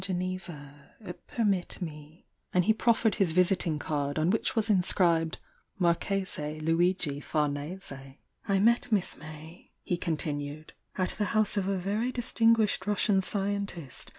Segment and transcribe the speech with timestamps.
[0.01, 0.93] f Geneva—
[1.27, 5.37] permit me" And he proffered his visiting card, on which was inscribed:
[5.77, 8.17] "Marchese Luigi Famese."
[8.47, 14.09] "I met Miss May," he continued, "at the house of a very distinguished Russian scientist.